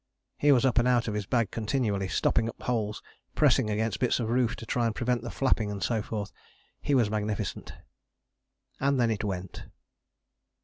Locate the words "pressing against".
3.35-3.99